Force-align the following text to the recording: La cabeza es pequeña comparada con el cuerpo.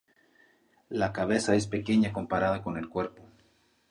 La 0.89 1.13
cabeza 1.13 1.53
es 1.53 1.67
pequeña 1.67 2.11
comparada 2.11 2.63
con 2.63 2.75
el 2.75 2.89
cuerpo. 2.89 3.21